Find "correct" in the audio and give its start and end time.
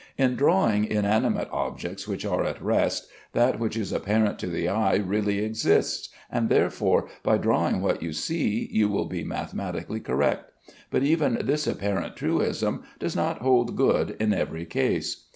9.99-10.53